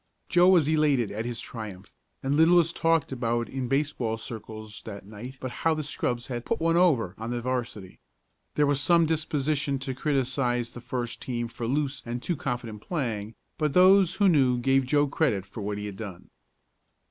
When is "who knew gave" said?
14.15-14.87